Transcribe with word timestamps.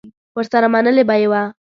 ورسره 0.35 0.67
منلې 0.73 1.03
به 1.07 1.15
یې 1.21 1.27
وه 1.31 1.41